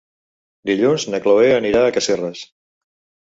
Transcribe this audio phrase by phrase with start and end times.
[0.69, 2.41] Dilluns na Chloé anirà a Casserres.